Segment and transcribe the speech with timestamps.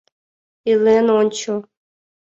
[0.71, 1.53] Илен ончо.